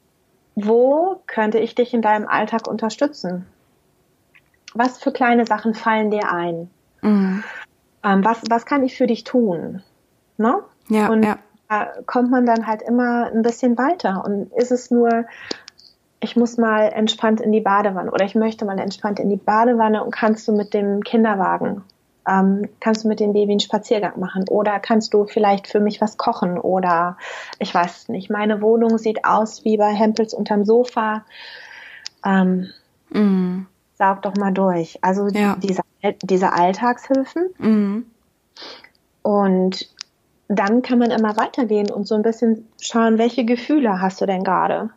[0.56, 3.46] wo könnte ich dich in deinem Alltag unterstützen?
[4.74, 6.70] Was für kleine Sachen fallen dir ein?
[7.02, 7.44] Mhm.
[8.04, 9.84] Ähm, was, was kann ich für dich tun?
[10.38, 10.64] Ne?
[10.90, 11.38] Ja, und ja.
[11.70, 14.24] da kommt man dann halt immer ein bisschen weiter.
[14.26, 15.26] Und ist es nur,
[16.20, 20.04] ich muss mal entspannt in die Badewanne oder ich möchte mal entspannt in die Badewanne
[20.04, 21.84] und kannst du mit dem Kinderwagen,
[22.28, 26.02] ähm, kannst du mit dem Baby einen Spaziergang machen oder kannst du vielleicht für mich
[26.02, 27.18] was kochen oder
[27.60, 31.26] ich weiß nicht, meine Wohnung sieht aus wie bei Hempels unterm Sofa.
[32.26, 32.70] Ähm,
[33.10, 33.68] mm.
[33.98, 34.98] Saug doch mal durch.
[35.02, 35.56] Also ja.
[35.62, 35.84] diese,
[36.24, 37.50] diese Alltagshilfen.
[37.60, 38.06] Mm.
[39.22, 39.90] Und
[40.48, 44.44] dann kann man immer weitergehen und so ein bisschen schauen, welche Gefühle hast du denn
[44.44, 44.90] gerade?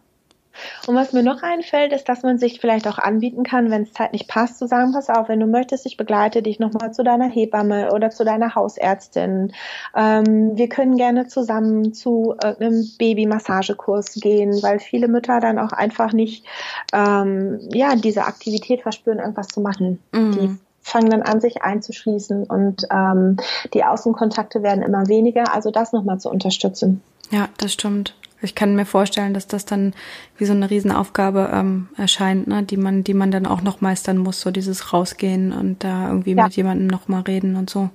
[0.87, 3.92] Und was mir noch einfällt, ist, dass man sich vielleicht auch anbieten kann, wenn es
[3.92, 7.03] Zeit nicht passt, zu sagen, pass auf, wenn du möchtest, ich begleite dich nochmal zu
[7.03, 9.53] deiner Hebamme oder zu deiner Hausärztin.
[9.94, 16.12] Ähm, wir können gerne zusammen zu einem Babymassagekurs gehen, weil viele Mütter dann auch einfach
[16.12, 16.44] nicht
[16.92, 20.01] ähm, ja diese Aktivität verspüren, irgendwas zu machen.
[20.12, 20.33] Mhm.
[20.33, 23.37] Die fangen dann an, sich einzuschließen und ähm,
[23.75, 25.55] die Außenkontakte werden immer weniger.
[25.55, 27.03] Also das nochmal zu unterstützen.
[27.31, 28.14] Ja, das stimmt.
[28.40, 29.94] Ich kann mir vorstellen, dass das dann
[30.37, 32.62] wie so eine Riesenaufgabe ähm, erscheint, ne?
[32.62, 36.35] die man, die man dann auch noch meistern muss, so dieses Rausgehen und da irgendwie
[36.35, 36.44] ja.
[36.44, 37.90] mit jemandem nochmal reden und so.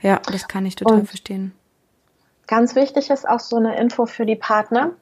[0.00, 1.52] Ja, das kann ich total und verstehen.
[2.46, 4.92] Ganz wichtig ist auch so eine Info für die Partner,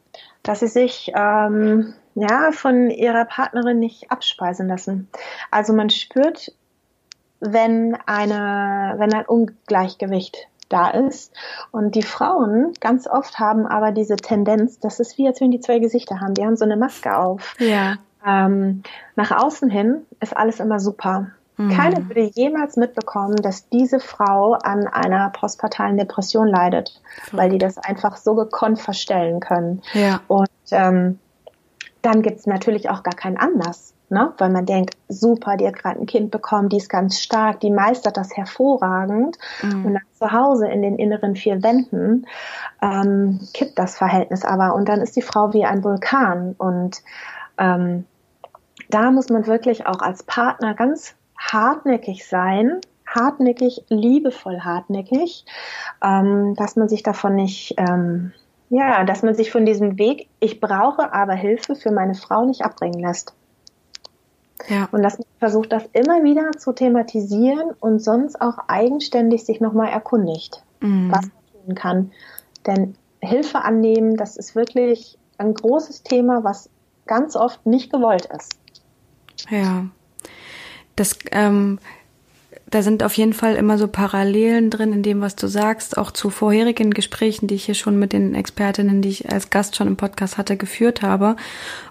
[0.43, 5.09] dass sie sich ähm, ja von ihrer Partnerin nicht abspeisen lassen.
[5.51, 6.53] Also man spürt
[7.45, 11.33] wenn eine, wenn ein Ungleichgewicht da ist.
[11.71, 15.61] Und die Frauen ganz oft haben aber diese Tendenz, das ist wie, als wenn die
[15.61, 16.35] zwei Gesichter haben.
[16.35, 17.55] Die haben so eine Maske auf.
[17.59, 17.97] Ja.
[18.27, 18.83] Ähm,
[19.17, 21.29] nach außen hin ist alles immer super.
[21.57, 21.71] Mhm.
[21.71, 27.01] Keiner würde jemals mitbekommen, dass diese Frau an einer postpartalen Depression leidet,
[27.31, 27.37] mhm.
[27.37, 29.83] weil die das einfach so gekonnt verstellen können.
[29.93, 30.21] Ja.
[30.27, 31.19] Und ähm,
[32.03, 34.33] dann gibt's natürlich auch gar keinen Anlass ne?
[34.39, 37.71] weil man denkt, super, die hat gerade ein Kind bekommen, die ist ganz stark, die
[37.71, 39.39] meistert das hervorragend.
[39.63, 39.87] Mhm.
[39.87, 42.27] Und dann zu Hause in den inneren vier Wänden
[42.83, 46.55] ähm, kippt das Verhältnis aber und dann ist die Frau wie ein Vulkan.
[46.59, 47.03] Und
[47.59, 48.05] ähm,
[48.91, 55.45] da muss man wirklich auch als Partner ganz hartnäckig sein, hartnäckig, liebevoll hartnäckig,
[56.03, 58.33] ähm, dass man sich davon nicht, ähm,
[58.71, 62.65] ja, dass man sich von diesem Weg, ich brauche aber Hilfe für meine Frau nicht
[62.65, 63.35] abbringen lässt.
[64.69, 64.89] Ja.
[64.93, 69.89] Und dass man versucht, das immer wieder zu thematisieren und sonst auch eigenständig sich nochmal
[69.89, 71.11] erkundigt, mhm.
[71.11, 72.13] was man tun kann.
[72.67, 76.71] Denn Hilfe annehmen, das ist wirklich ein großes Thema, was
[77.07, 78.57] ganz oft nicht gewollt ist.
[79.51, 79.87] Ja.
[80.97, 81.79] Das, ähm,
[82.71, 86.11] da sind auf jeden Fall immer so Parallelen drin in dem, was du sagst, auch
[86.11, 89.87] zu vorherigen Gesprächen, die ich hier schon mit den Expertinnen, die ich als Gast schon
[89.87, 91.37] im Podcast hatte, geführt habe.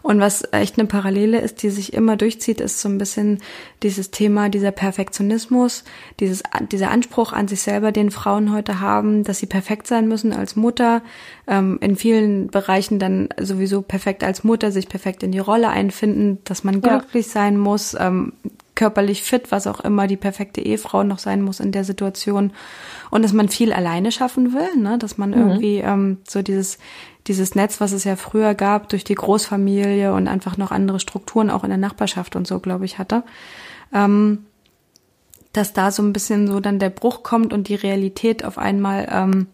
[0.01, 3.39] Und was echt eine Parallele ist, die sich immer durchzieht, ist so ein bisschen
[3.83, 5.83] dieses Thema, dieser Perfektionismus,
[6.19, 10.33] dieses, dieser Anspruch an sich selber, den Frauen heute haben, dass sie perfekt sein müssen
[10.33, 11.03] als Mutter,
[11.47, 16.39] ähm, in vielen Bereichen dann sowieso perfekt als Mutter, sich perfekt in die Rolle einfinden,
[16.45, 17.31] dass man glücklich ja.
[17.31, 18.33] sein muss, ähm,
[18.75, 22.51] körperlich fit, was auch immer die perfekte Ehefrau noch sein muss in der Situation
[23.11, 24.97] und dass man viel alleine schaffen will, ne?
[24.97, 25.37] dass man mhm.
[25.37, 26.79] irgendwie ähm, so dieses
[27.27, 31.49] dieses Netz, was es ja früher gab durch die Großfamilie und einfach noch andere Strukturen
[31.49, 33.23] auch in der Nachbarschaft und so, glaube ich, hatte,
[33.93, 34.45] ähm,
[35.53, 39.07] dass da so ein bisschen so dann der Bruch kommt und die Realität auf einmal
[39.09, 39.47] ähm,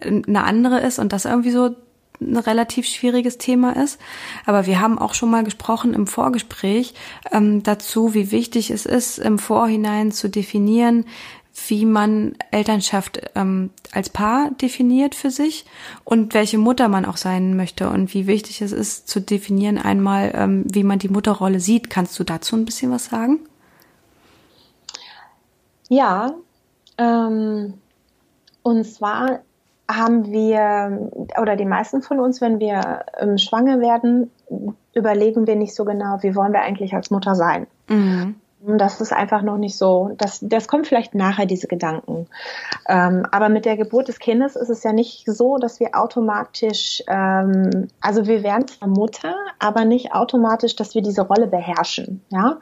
[0.00, 1.74] eine andere ist und das irgendwie so
[2.20, 4.00] ein relativ schwieriges Thema ist.
[4.46, 6.94] Aber wir haben auch schon mal gesprochen im Vorgespräch
[7.32, 11.06] ähm, dazu, wie wichtig es ist, im Vorhinein zu definieren,
[11.68, 15.64] wie man Elternschaft ähm, als Paar definiert für sich
[16.04, 20.32] und welche Mutter man auch sein möchte und wie wichtig es ist zu definieren einmal,
[20.34, 21.90] ähm, wie man die Mutterrolle sieht.
[21.90, 23.40] Kannst du dazu ein bisschen was sagen?
[25.88, 26.34] Ja,
[26.98, 27.74] ähm,
[28.62, 29.40] und zwar
[29.96, 34.30] haben wir, oder die meisten von uns, wenn wir ähm, schwanger werden,
[34.94, 37.66] überlegen wir nicht so genau, wie wollen wir eigentlich als Mutter sein.
[37.88, 38.36] Mhm.
[38.62, 40.10] Das ist einfach noch nicht so.
[40.18, 42.26] Das, das kommt vielleicht nachher, diese Gedanken.
[42.88, 47.02] Ähm, aber mit der Geburt des Kindes ist es ja nicht so, dass wir automatisch,
[47.08, 52.22] ähm, also wir werden zwar Mutter, aber nicht automatisch, dass wir diese Rolle beherrschen.
[52.28, 52.58] Ja,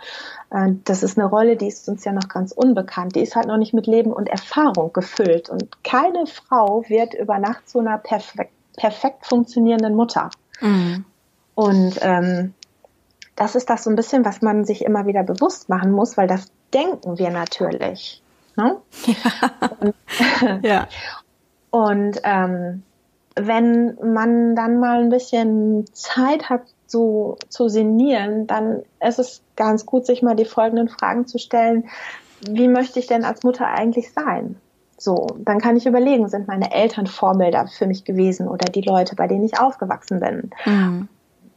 [0.51, 3.17] äh, das ist eine Rolle, die ist uns ja noch ganz unbekannt.
[3.17, 5.51] Die ist halt noch nicht mit Leben und Erfahrung gefüllt.
[5.51, 10.31] Und keine Frau wird über Nacht zu einer perfekt, perfekt funktionierenden Mutter.
[10.61, 11.05] Mhm.
[11.57, 12.55] Und ähm,
[13.39, 16.27] das ist das so ein bisschen, was man sich immer wieder bewusst machen muss, weil
[16.27, 18.21] das denken wir natürlich.
[18.57, 18.77] Ne?
[19.07, 19.69] Ja.
[19.81, 19.95] Und,
[20.65, 20.89] ja.
[21.71, 22.83] und ähm,
[23.37, 29.87] wenn man dann mal ein bisschen Zeit hat, so zu sinnieren, dann ist es ganz
[29.87, 31.89] gut, sich mal die folgenden Fragen zu stellen.
[32.49, 34.57] Wie möchte ich denn als Mutter eigentlich sein?
[34.97, 39.15] So, dann kann ich überlegen, sind meine Eltern Vorbilder für mich gewesen oder die Leute,
[39.15, 40.51] bei denen ich aufgewachsen bin?
[40.65, 41.09] Mhm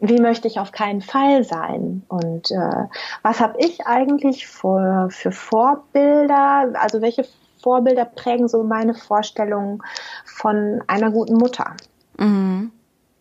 [0.01, 2.03] wie möchte ich auf keinen Fall sein?
[2.07, 2.87] Und äh,
[3.21, 6.73] was habe ich eigentlich für, für Vorbilder?
[6.73, 7.25] Also welche
[7.61, 9.83] Vorbilder prägen so meine Vorstellung
[10.25, 11.75] von einer guten Mutter?
[12.17, 12.71] Mhm.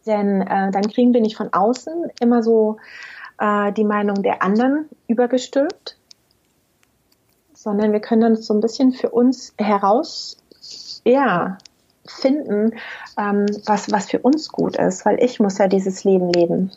[0.07, 2.79] Denn äh, dann kriegen wir nicht von außen immer so
[3.39, 5.99] äh, die Meinung der anderen übergestülpt,
[7.53, 10.39] sondern wir können dann so ein bisschen für uns heraus,
[11.05, 11.59] ja,
[12.11, 12.75] finden,
[13.17, 16.71] ähm, was, was für uns gut ist, weil ich muss ja dieses Leben leben.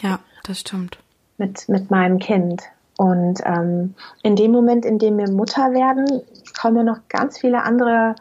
[0.00, 0.98] Ja, das stimmt.
[1.36, 2.62] Mit, mit meinem Kind.
[2.96, 6.22] Und ähm, in dem Moment, in dem wir Mutter werden,
[6.60, 8.16] kommen ja noch ganz viele andere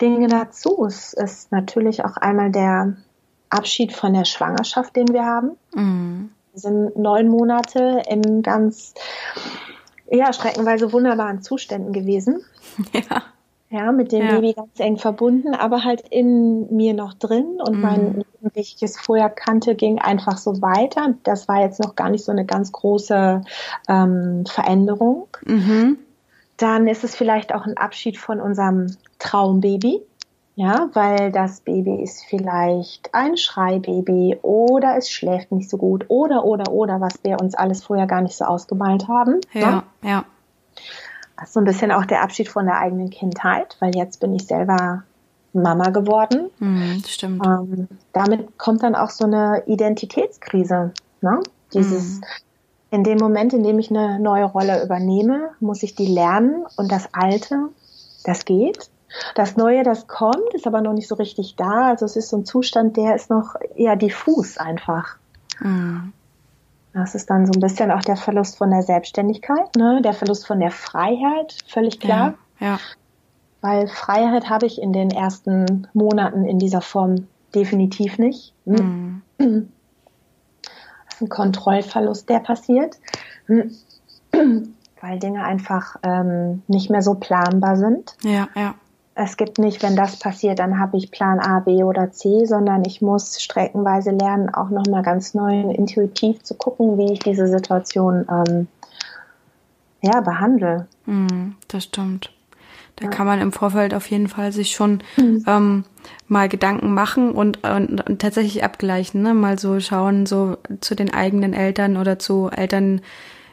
[0.00, 0.84] Dinge dazu.
[0.86, 2.94] Es ist natürlich auch einmal der
[3.48, 5.56] Abschied von der Schwangerschaft, den wir haben.
[5.74, 6.30] Mhm.
[6.52, 8.94] Wir sind neun Monate in ganz,
[10.10, 12.44] ja, streckenweise wunderbaren Zuständen gewesen.
[12.92, 13.22] Ja
[13.70, 14.34] ja, mit dem ja.
[14.34, 17.80] Baby ganz eng verbunden, aber halt in mir noch drin und mhm.
[17.80, 21.14] mein Leben, wie ich es vorher kannte, ging einfach so weiter.
[21.22, 23.42] Das war jetzt noch gar nicht so eine ganz große
[23.88, 25.28] ähm, Veränderung.
[25.46, 25.98] Mhm.
[26.56, 30.02] Dann ist es vielleicht auch ein Abschied von unserem Traumbaby.
[30.56, 36.44] Ja, weil das Baby ist vielleicht ein Schreibaby oder es schläft nicht so gut oder,
[36.44, 39.40] oder, oder, was wir uns alles vorher gar nicht so ausgemalt haben.
[39.54, 39.82] Ja, ne?
[40.02, 40.24] ja
[41.46, 45.04] so ein bisschen auch der Abschied von der eigenen Kindheit, weil jetzt bin ich selber
[45.52, 46.50] Mama geworden.
[46.58, 47.44] Mhm, stimmt.
[47.44, 50.92] Ähm, damit kommt dann auch so eine Identitätskrise.
[51.20, 51.40] Ne?
[51.74, 52.24] Dieses, mhm.
[52.90, 56.90] in dem Moment, in dem ich eine neue Rolle übernehme, muss ich die lernen und
[56.90, 57.68] das Alte,
[58.24, 58.90] das geht.
[59.34, 61.88] Das Neue, das kommt, ist aber noch nicht so richtig da.
[61.88, 65.16] Also es ist so ein Zustand, der ist noch eher diffus einfach.
[65.58, 66.12] Mhm.
[66.92, 70.00] Das ist dann so ein bisschen auch der Verlust von der Selbstständigkeit, ne?
[70.02, 72.34] der Verlust von der Freiheit, völlig klar.
[72.58, 72.78] Ja, ja.
[73.60, 78.54] Weil Freiheit habe ich in den ersten Monaten in dieser Form definitiv nicht.
[78.64, 79.22] Mhm.
[79.38, 82.96] Das ist ein Kontrollverlust, der passiert,
[83.46, 88.16] weil Dinge einfach ähm, nicht mehr so planbar sind.
[88.22, 88.74] Ja, ja
[89.22, 92.84] es gibt nicht, wenn das passiert, dann habe ich Plan A, B oder C, sondern
[92.84, 97.46] ich muss streckenweise lernen, auch nochmal ganz neu und intuitiv zu gucken, wie ich diese
[97.46, 98.68] Situation ähm,
[100.00, 100.86] ja, behandle.
[101.04, 102.32] Mm, das stimmt.
[102.96, 103.10] Da ja.
[103.10, 105.44] kann man im Vorfeld auf jeden Fall sich schon mhm.
[105.46, 105.84] ähm,
[106.26, 109.34] mal Gedanken machen und, und, und, tatsächlich abgleichen, ne?
[109.34, 113.02] mal so schauen, so zu den eigenen Eltern oder zu Eltern,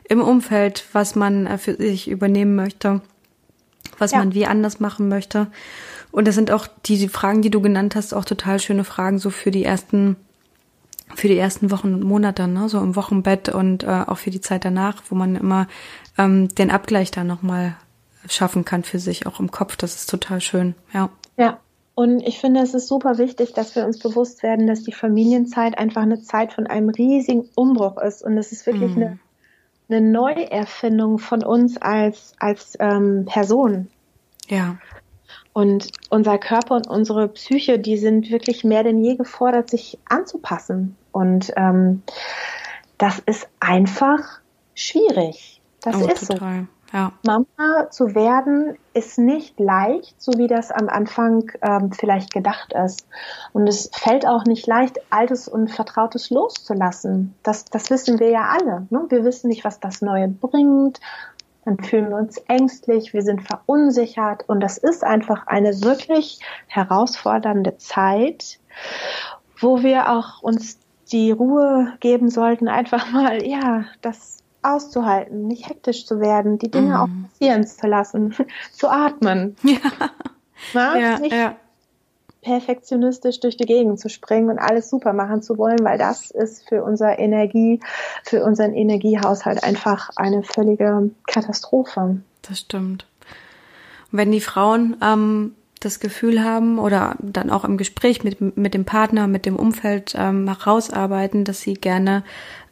[0.10, 3.01] im Umfeld, was man äh, für sich übernehmen möchte,
[3.98, 4.20] was ja.
[4.20, 5.48] man wie anders machen möchte.
[6.12, 9.20] Und das sind auch die, die Fragen, die du genannt hast, auch total schöne Fragen
[9.20, 10.16] so für die ersten
[11.16, 14.42] für die ersten Wochen und Monate, ne, so im Wochenbett und äh, auch für die
[14.42, 15.68] Zeit danach, wo man immer
[16.18, 17.76] ähm, den Abgleich da nochmal
[18.28, 19.78] schaffen kann für sich, auch im Kopf.
[19.78, 21.10] Das ist total schön, ja.
[21.38, 21.60] Ja.
[21.96, 25.80] Und ich finde, es ist super wichtig, dass wir uns bewusst werden, dass die Familienzeit
[25.80, 28.22] einfach eine Zeit von einem riesigen Umbruch ist.
[28.22, 28.98] Und es ist wirklich mm.
[28.98, 29.20] eine,
[29.89, 33.89] eine Neuerfindung von uns als, als ähm, Person.
[34.47, 34.78] Ja.
[35.54, 40.95] Und unser Körper und unsere Psyche, die sind wirklich mehr denn je gefordert, sich anzupassen.
[41.12, 42.04] Und ähm,
[42.97, 44.39] das ist einfach
[44.76, 45.62] schwierig.
[45.82, 46.62] Das oh, ist total.
[46.62, 46.77] so.
[46.93, 47.12] Ja.
[47.26, 53.08] Mama zu werden ist nicht leicht, so wie das am Anfang ähm, vielleicht gedacht ist.
[53.54, 57.36] Und es fällt auch nicht leicht, Altes und Vertrautes loszulassen.
[57.43, 58.88] Das, das wissen wir ja alle.
[58.89, 59.06] Ne?
[59.10, 61.00] Wir wissen nicht, was das Neue bringt.
[61.65, 64.47] Dann fühlen wir uns ängstlich, wir sind verunsichert.
[64.47, 68.60] Und das ist einfach eine wirklich herausfordernde Zeit,
[69.60, 70.80] wo wir auch uns
[71.12, 74.37] die Ruhe geben sollten, einfach mal, ja, das
[74.67, 76.97] auszuhalten, nicht hektisch zu werden, die Dinge mm.
[76.97, 78.36] auch passieren zu lassen,
[78.71, 79.56] zu atmen.
[79.63, 79.77] Ja.
[80.73, 81.56] Na, ja, nicht ja.
[82.41, 86.67] perfektionistisch durch die Gegend zu springen und alles super machen zu wollen, weil das ist
[86.67, 87.80] für unser Energie,
[88.23, 92.21] für unseren Energiehaushalt einfach eine völlige Katastrophe.
[92.41, 93.06] Das stimmt.
[94.12, 98.73] Und wenn die Frauen ähm, das Gefühl haben oder dann auch im Gespräch mit, mit
[98.73, 102.23] dem Partner, mit dem Umfeld ähm, herausarbeiten, dass sie gerne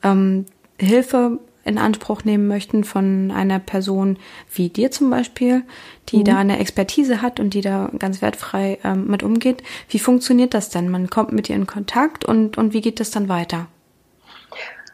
[0.03, 0.45] ähm,
[0.79, 4.17] Hilfe in Anspruch nehmen möchten von einer Person
[4.53, 5.63] wie dir zum Beispiel,
[6.09, 6.23] die mhm.
[6.23, 9.63] da eine Expertise hat und die da ganz wertfrei ähm, mit umgeht.
[9.89, 10.89] Wie funktioniert das denn?
[10.89, 13.67] Man kommt mit ihr in Kontakt und, und wie geht das dann weiter?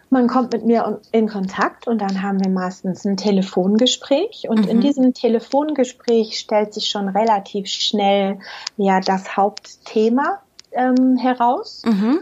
[0.10, 4.70] Man kommt mit mir in Kontakt und dann haben wir meistens ein Telefongespräch und mhm.
[4.70, 8.40] in diesem Telefongespräch stellt sich schon relativ schnell
[8.76, 10.42] ja das Hauptthema
[10.74, 11.84] ähm, heraus.
[11.86, 12.20] Mhm.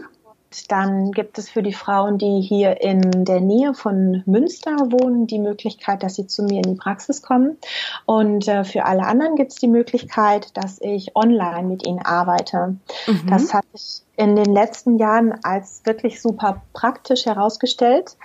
[0.68, 5.38] Dann gibt es für die Frauen, die hier in der Nähe von Münster wohnen, die
[5.38, 7.56] Möglichkeit, dass sie zu mir in die Praxis kommen.
[8.04, 12.76] Und äh, für alle anderen gibt es die Möglichkeit, dass ich online mit ihnen arbeite.
[13.06, 13.26] Mhm.
[13.28, 18.16] Das hat sich in den letzten Jahren als wirklich super praktisch herausgestellt.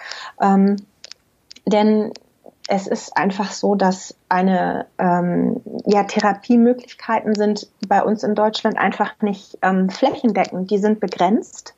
[0.42, 0.78] Ähm,
[1.68, 2.12] denn
[2.68, 9.14] es ist einfach so, dass eine ähm, ja Therapiemöglichkeiten sind bei uns in Deutschland einfach
[9.22, 10.72] nicht ähm, flächendeckend.
[10.72, 11.76] Die sind begrenzt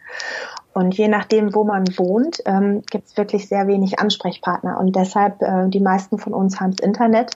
[0.73, 5.41] und je nachdem, wo man wohnt, ähm, gibt es wirklich sehr wenig Ansprechpartner und deshalb
[5.41, 7.31] äh, die meisten von uns haben das Internet.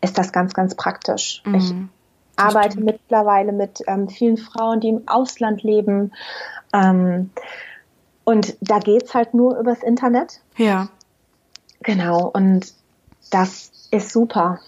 [0.00, 1.42] Ist das ganz, ganz praktisch.
[1.44, 1.74] Mhm, ich
[2.36, 2.86] arbeite stimmt.
[2.86, 6.12] mittlerweile mit ähm, vielen Frauen, die im Ausland leben.
[6.72, 7.30] Ähm,
[8.24, 10.40] und da geht's halt nur übers Internet.
[10.56, 10.88] Ja.
[11.86, 12.74] Genau, und
[13.30, 14.58] das ist super,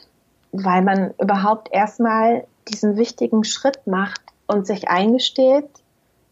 [0.53, 5.69] weil man überhaupt erstmal diesen wichtigen Schritt macht und sich eingesteht,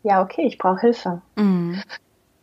[0.04, 1.20] ja, okay, ich brauche Hilfe.
[1.34, 1.82] Mhm.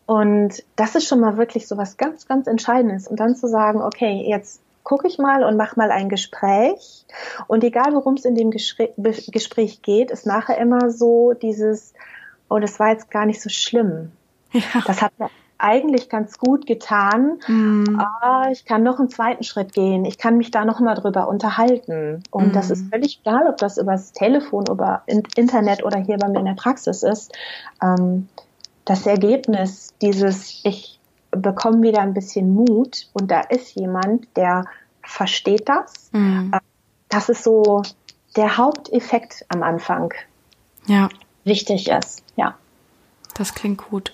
[0.05, 3.07] Und das ist schon mal wirklich so was ganz, ganz Entscheidendes.
[3.07, 7.05] Und dann zu sagen, okay, jetzt gucke ich mal und mach mal ein Gespräch.
[7.47, 11.93] Und egal, worum es in dem Gespräch geht, ist nachher immer so dieses,
[12.49, 14.11] oh, das war jetzt gar nicht so schlimm.
[14.51, 14.83] Ja.
[14.85, 15.29] Das hat mir
[15.63, 17.39] eigentlich ganz gut getan.
[17.47, 17.99] Mhm.
[17.99, 20.05] Ah, ich kann noch einen zweiten Schritt gehen.
[20.05, 22.21] Ich kann mich da noch mal drüber unterhalten.
[22.29, 22.51] Und mhm.
[22.51, 26.45] das ist völlig egal, ob das übers Telefon, über Internet oder hier bei mir in
[26.45, 27.31] der Praxis ist.
[27.81, 28.27] Ähm,
[28.85, 30.99] das Ergebnis dieses, ich
[31.31, 34.65] bekomme wieder ein bisschen Mut und da ist jemand, der
[35.01, 36.09] versteht das.
[36.11, 36.51] Mhm.
[36.53, 36.59] Äh,
[37.07, 37.83] das ist so
[38.35, 40.13] der Haupteffekt am Anfang.
[40.87, 41.07] Ja.
[41.45, 42.55] Wichtig ist, ja.
[43.35, 44.13] Das klingt gut.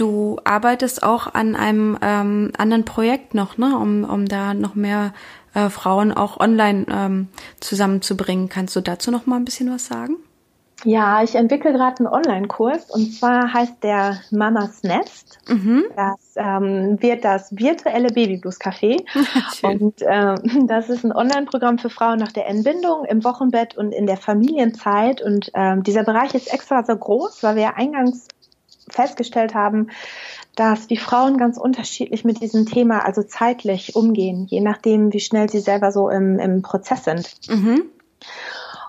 [0.00, 5.12] Du arbeitest auch an einem ähm, anderen Projekt noch, ne, um, um da noch mehr
[5.52, 7.28] äh, Frauen auch online ähm,
[7.60, 8.48] zusammenzubringen.
[8.48, 10.16] Kannst du dazu noch mal ein bisschen was sagen?
[10.84, 15.38] Ja, ich entwickle gerade einen Online-Kurs und zwar heißt der Mamas Nest.
[15.46, 15.84] Mhm.
[15.94, 19.04] Das ähm, wird das virtuelle Babyblues Café.
[19.62, 24.06] und ähm, das ist ein Online-Programm für Frauen nach der Entbindung im Wochenbett und in
[24.06, 25.20] der Familienzeit.
[25.20, 28.28] Und ähm, dieser Bereich ist extra so groß, weil wir ja eingangs
[28.92, 29.90] festgestellt haben,
[30.56, 35.48] dass die Frauen ganz unterschiedlich mit diesem Thema, also zeitlich umgehen, je nachdem, wie schnell
[35.48, 37.34] sie selber so im, im Prozess sind.
[37.48, 37.84] Mhm.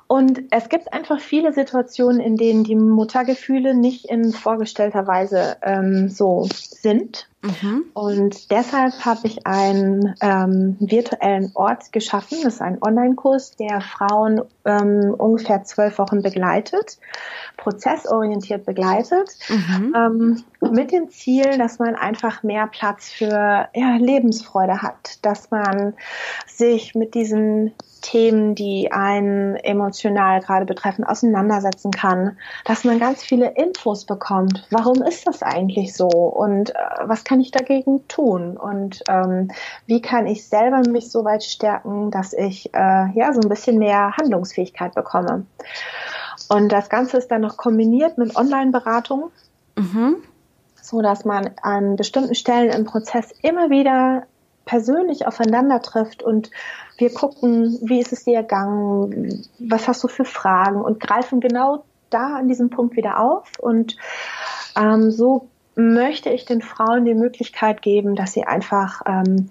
[0.08, 6.10] Und es gibt einfach viele Situationen, in denen die Muttergefühle nicht in vorgestellter Weise ähm,
[6.10, 7.30] so sind.
[7.42, 7.86] Mhm.
[7.94, 12.38] Und deshalb habe ich einen ähm, virtuellen Ort geschaffen.
[12.44, 17.00] Das ist ein Online-Kurs, der Frauen ähm, ungefähr zwölf Wochen begleitet,
[17.58, 19.96] prozessorientiert begleitet, mhm.
[19.96, 25.96] ähm, mit dem Ziel, dass man einfach mehr Platz für ja, Lebensfreude hat, dass man
[26.46, 33.52] sich mit diesen Themen, die einen emotional gerade betreffen, auseinandersetzen kann, dass man ganz viele
[33.52, 34.66] Infos bekommt.
[34.72, 36.08] Warum ist das eigentlich so?
[36.08, 36.74] Und äh,
[37.04, 38.58] was kann ich dagegen tun?
[38.58, 39.52] Und ähm,
[39.86, 43.78] wie kann ich selber mich so weit stärken, dass ich äh, ja so ein bisschen
[43.78, 45.46] mehr Handlungsfähigkeit bekomme?
[46.50, 49.32] Und das Ganze ist dann noch kombiniert mit Online-Beratung.
[49.78, 50.18] Mhm.
[50.82, 54.24] So dass man an bestimmten Stellen im Prozess immer wieder
[54.66, 56.52] persönlich aufeinander trifft und
[56.98, 61.86] wir gucken, wie ist es dir ergangen, was hast du für Fragen und greifen genau
[62.10, 63.54] da an diesem Punkt wieder auf.
[63.58, 63.96] Und
[64.76, 69.49] ähm, so möchte ich den Frauen die Möglichkeit geben, dass sie einfach ähm,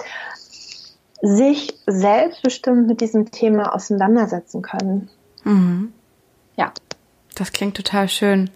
[1.22, 5.08] sich selbstbestimmt mit diesem Thema auseinandersetzen können.
[5.44, 5.92] Mhm.
[6.56, 6.72] Ja.
[7.34, 8.50] Das klingt total schön.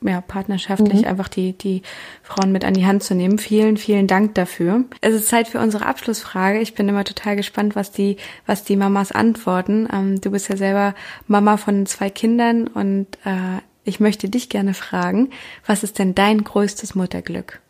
[0.04, 1.08] ja, partnerschaftlich mhm.
[1.08, 1.84] einfach die, die
[2.24, 3.38] Frauen mit an die Hand zu nehmen.
[3.38, 4.84] Vielen, vielen Dank dafür.
[5.00, 6.60] Es ist Zeit für unsere Abschlussfrage.
[6.60, 8.18] Ich bin immer total gespannt, was die,
[8.48, 9.88] was die Mamas antworten.
[9.94, 10.96] Ähm, du bist ja selber
[11.28, 15.30] Mama von zwei Kindern und äh, ich möchte dich gerne fragen,
[15.66, 17.62] was ist denn dein größtes Mutterglück?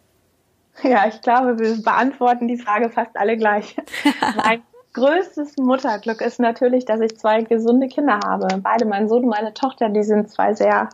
[0.84, 3.76] Ja, ich glaube, wir beantworten die Frage fast alle gleich.
[4.36, 8.48] mein größtes Mutterglück ist natürlich, dass ich zwei gesunde Kinder habe.
[8.58, 10.90] Beide, mein Sohn und meine Tochter, die sind zwei sehr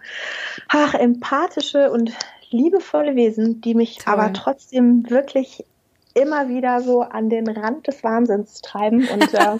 [0.70, 2.12] ach, empathische und
[2.50, 4.14] liebevolle Wesen, die mich Toll.
[4.14, 5.66] aber trotzdem wirklich
[6.14, 9.58] immer wieder so an den Rand des Wahnsinns treiben und äh,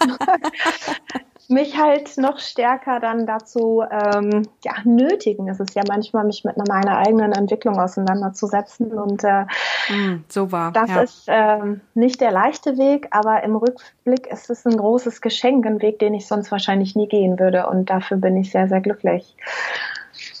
[1.48, 5.48] mich halt noch stärker dann dazu ähm, ja, nötigen.
[5.48, 8.92] Es ist ja manchmal, mich mit meiner eigenen Entwicklung auseinanderzusetzen.
[8.92, 9.44] Und äh,
[9.88, 10.72] mm, so war.
[10.72, 11.00] Das ja.
[11.00, 15.80] ist ähm, nicht der leichte Weg, aber im Rückblick ist es ein großes Geschenk, ein
[15.80, 17.66] Weg, den ich sonst wahrscheinlich nie gehen würde.
[17.66, 19.34] Und dafür bin ich sehr, sehr glücklich.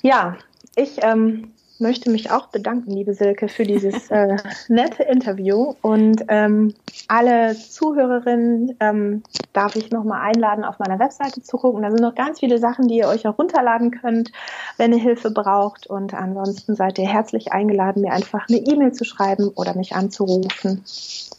[0.02, 0.36] Ja,
[0.76, 4.36] ich ähm, möchte mich auch bedanken, liebe Silke, für dieses äh,
[4.68, 5.74] nette Interview.
[5.82, 6.74] Und ähm,
[7.08, 9.22] alle Zuhörerinnen ähm,
[9.52, 11.82] darf ich nochmal einladen, auf meiner Webseite zu gucken.
[11.82, 14.32] Da sind noch ganz viele Sachen, die ihr euch herunterladen könnt,
[14.76, 15.86] wenn ihr Hilfe braucht.
[15.86, 20.84] Und ansonsten seid ihr herzlich eingeladen, mir einfach eine E-Mail zu schreiben oder mich anzurufen.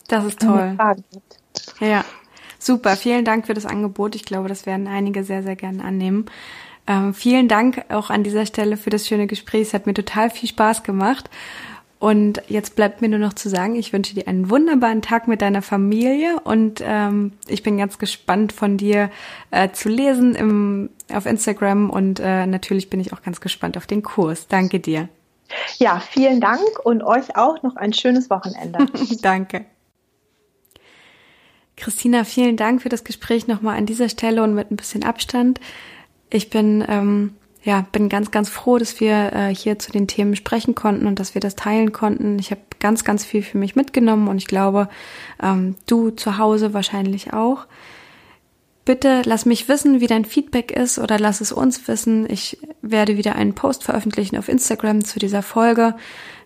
[0.07, 0.77] Das ist toll.
[1.79, 2.03] Ja,
[2.57, 2.95] super.
[2.95, 4.15] Vielen Dank für das Angebot.
[4.15, 6.25] Ich glaube, das werden einige sehr, sehr gerne annehmen.
[6.89, 9.61] Ähm, vielen Dank auch an dieser Stelle für das schöne Gespräch.
[9.61, 11.29] Es hat mir total viel Spaß gemacht.
[11.99, 15.41] Und jetzt bleibt mir nur noch zu sagen, ich wünsche dir einen wunderbaren Tag mit
[15.41, 19.11] deiner Familie und ähm, ich bin ganz gespannt von dir
[19.51, 23.85] äh, zu lesen im, auf Instagram und äh, natürlich bin ich auch ganz gespannt auf
[23.85, 24.47] den Kurs.
[24.47, 25.09] Danke dir.
[25.77, 28.85] Ja, vielen Dank und euch auch noch ein schönes Wochenende.
[29.21, 29.65] Danke.
[31.75, 35.59] Christina, vielen Dank für das Gespräch nochmal an dieser Stelle und mit ein bisschen Abstand.
[36.29, 40.35] Ich bin ähm, ja bin ganz ganz froh, dass wir äh, hier zu den Themen
[40.35, 42.37] sprechen konnten und dass wir das teilen konnten.
[42.39, 44.89] Ich habe ganz ganz viel für mich mitgenommen und ich glaube,
[45.41, 47.65] ähm, du zu Hause wahrscheinlich auch.
[48.85, 52.27] Bitte lass mich wissen, wie dein Feedback ist oder lass es uns wissen.
[52.29, 55.93] Ich werde wieder einen Post veröffentlichen auf Instagram zu dieser Folge.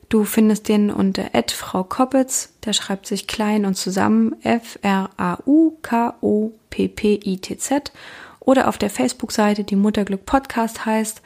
[0.10, 5.14] Du findest den unter Frau Koppitz, der schreibt sich klein und zusammen F-R-A-U-K-O-P-P-I-T-Z
[8.46, 11.22] oder auf der Facebook-Seite, die Mutterglück Podcast heißt.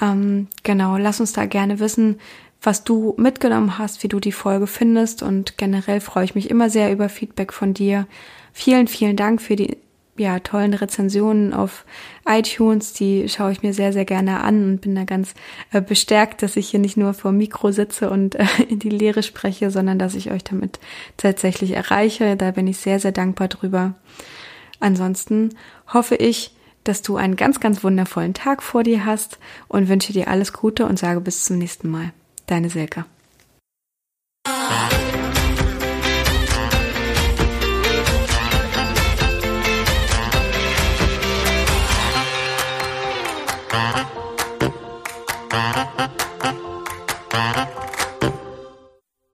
[0.00, 2.20] Ähm, genau, lass uns da gerne wissen,
[2.62, 6.68] was du mitgenommen hast, wie du die Folge findest und generell freue ich mich immer
[6.68, 8.06] sehr über Feedback von dir.
[8.52, 9.78] Vielen, vielen Dank für die
[10.20, 11.86] ja, tollen Rezensionen auf
[12.26, 12.92] iTunes.
[12.92, 15.34] Die schaue ich mir sehr, sehr gerne an und bin da ganz
[15.72, 19.22] äh, bestärkt, dass ich hier nicht nur vor Mikro sitze und äh, in die Lehre
[19.22, 20.78] spreche, sondern dass ich euch damit
[21.16, 22.36] tatsächlich erreiche.
[22.36, 23.94] Da bin ich sehr, sehr dankbar drüber.
[24.80, 25.50] Ansonsten
[25.92, 26.54] hoffe ich,
[26.84, 30.86] dass du einen ganz, ganz wundervollen Tag vor dir hast und wünsche dir alles Gute
[30.86, 32.12] und sage bis zum nächsten Mal.
[32.46, 33.04] Deine Silke.